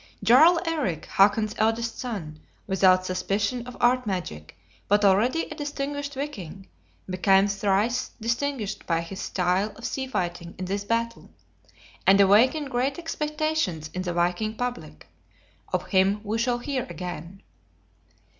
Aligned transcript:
Jarl 0.23 0.59
Eric, 0.65 1.05
Hakon's 1.05 1.53
eldest 1.59 1.99
son, 1.99 2.39
without 2.65 3.05
suspicion 3.05 3.67
of 3.67 3.77
art 3.79 4.07
magic, 4.07 4.57
but 4.87 5.05
already 5.05 5.43
a 5.43 5.53
distinguished 5.53 6.15
viking, 6.15 6.67
became 7.07 7.47
thrice 7.47 8.09
distinguished 8.19 8.87
by 8.87 9.01
his 9.01 9.21
style 9.21 9.71
of 9.75 9.85
sea 9.85 10.07
fighting 10.07 10.55
in 10.57 10.65
this 10.65 10.83
battle; 10.85 11.29
and 12.07 12.19
awakened 12.19 12.71
great 12.71 12.97
expectations 12.97 13.91
in 13.93 14.01
the 14.01 14.13
viking 14.13 14.55
public; 14.55 15.05
of 15.71 15.85
him 15.89 16.19
we 16.23 16.39
shall 16.39 16.57
hear 16.57 16.87
again. 16.89 17.43